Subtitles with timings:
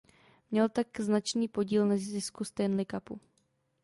[0.51, 3.19] Měl tak značný podíl na zisku Stanley Cupu.